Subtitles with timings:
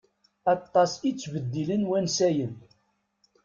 [0.53, 2.53] Aṭas i ttbeddilen wansayen.